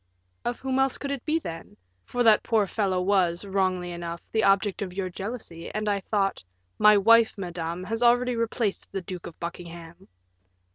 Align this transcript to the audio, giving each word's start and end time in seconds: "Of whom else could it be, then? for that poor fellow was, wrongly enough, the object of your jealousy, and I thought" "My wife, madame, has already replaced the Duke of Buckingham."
"Of 0.43 0.59
whom 0.61 0.79
else 0.79 0.97
could 0.97 1.11
it 1.11 1.23
be, 1.27 1.37
then? 1.37 1.77
for 2.05 2.23
that 2.23 2.41
poor 2.41 2.65
fellow 2.65 2.99
was, 2.99 3.45
wrongly 3.45 3.91
enough, 3.91 4.19
the 4.31 4.43
object 4.43 4.81
of 4.81 4.93
your 4.93 5.11
jealousy, 5.11 5.69
and 5.75 5.87
I 5.87 5.99
thought" 5.99 6.43
"My 6.79 6.97
wife, 6.97 7.37
madame, 7.37 7.83
has 7.83 8.01
already 8.01 8.35
replaced 8.35 8.91
the 8.91 9.03
Duke 9.03 9.27
of 9.27 9.39
Buckingham." 9.39 10.07